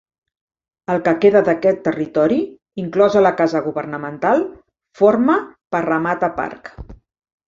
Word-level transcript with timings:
El 0.91 1.01
que 1.07 1.11
queda 1.25 1.41
d'aquest 1.49 1.83
territori, 1.87 2.39
inclosa 2.83 3.21
la 3.25 3.31
Casa 3.41 3.61
Governamental, 3.67 4.41
forma 5.03 5.37
Parramatta 5.77 6.31
Park. 6.41 6.73